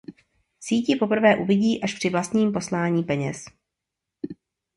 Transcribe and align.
Síť 0.59 0.89
ji 0.89 0.95
poprvé 0.95 1.35
uvidí 1.37 1.81
až 1.83 1.93
při 1.93 2.09
vlastním 2.09 2.51
poslání 2.51 3.03
peněz. 3.03 3.45